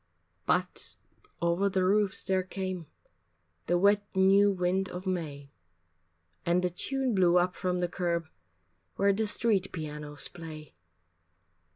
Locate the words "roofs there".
1.85-2.41